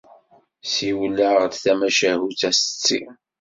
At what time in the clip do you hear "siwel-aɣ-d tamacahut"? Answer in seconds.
0.71-2.41